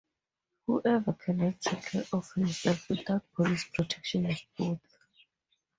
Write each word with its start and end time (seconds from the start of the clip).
Whoever 0.65 1.13
cannot 1.13 1.61
take 1.61 1.83
care 1.83 2.05
of 2.11 2.33
himself 2.33 2.89
without 2.89 3.31
police 3.35 3.65
protection 3.71 4.25
is 4.25 4.41
both. 4.57 4.79